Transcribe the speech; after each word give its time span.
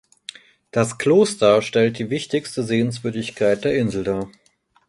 Das 0.71 0.97
Kloster 0.97 1.61
stellt 1.61 1.99
die 1.99 2.09
wichtigste 2.09 2.63
Sehenswürdigkeit 2.63 3.63
der 3.63 3.75
Insel 3.75 4.03
dar. 4.03 4.31